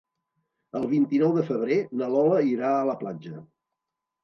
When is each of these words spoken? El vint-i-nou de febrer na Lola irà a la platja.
El 0.79 0.87
vint-i-nou 0.93 1.35
de 1.35 1.43
febrer 1.51 1.77
na 2.01 2.09
Lola 2.15 2.41
irà 2.55 2.73
a 2.81 2.83
la 2.91 2.99
platja. 3.05 3.37